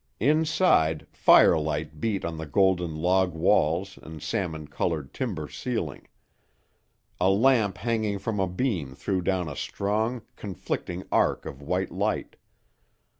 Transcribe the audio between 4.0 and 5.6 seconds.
and salmon colored timber